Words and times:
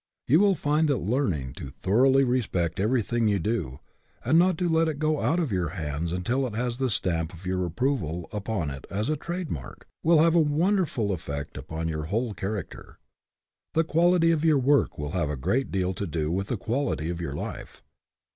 You 0.27 0.39
will 0.39 0.55
find 0.55 0.87
that 0.87 0.97
learning 0.97 1.53
to 1.57 1.69
thoroughly 1.69 2.23
respect 2.23 2.79
everything 2.79 3.27
you 3.27 3.37
do, 3.37 3.81
and 4.25 4.39
not 4.39 4.57
to 4.57 4.67
let 4.67 4.87
it 4.87 4.97
go 4.97 5.21
out 5.21 5.39
of 5.39 5.51
your 5.51 5.69
hands 5.77 6.11
until 6.11 6.47
it 6.47 6.55
has 6.55 6.79
the 6.79 6.89
stamp 6.89 7.33
of 7.35 7.45
your 7.45 7.63
approval 7.67 8.27
upon 8.33 8.71
it 8.71 8.85
as 8.89 9.09
a 9.09 9.15
trade 9.15 9.51
mark, 9.51 9.85
will 10.03 10.17
have 10.17 10.33
a 10.35 10.39
wonderful 10.39 11.11
effect 11.11 11.55
upon 11.55 11.87
your 11.87 12.05
whole 12.05 12.33
character. 12.33 12.97
The 13.75 13.83
quality 13.83 14.31
of 14.31 14.43
your 14.43 14.57
work 14.57 14.97
will 14.97 15.11
have 15.11 15.29
a 15.29 15.37
great 15.37 15.71
deal 15.71 15.93
to 15.93 16.07
do 16.07 16.31
with 16.31 16.47
the 16.47 16.57
quality 16.57 17.11
of 17.11 17.21
your 17.21 17.35
life. 17.35 17.83